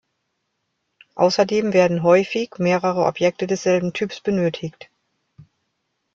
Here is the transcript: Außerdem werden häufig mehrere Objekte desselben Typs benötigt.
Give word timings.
Außerdem 1.13 1.73
werden 1.73 2.01
häufig 2.01 2.57
mehrere 2.57 3.05
Objekte 3.05 3.45
desselben 3.45 3.93
Typs 3.93 4.19
benötigt. 4.19 4.89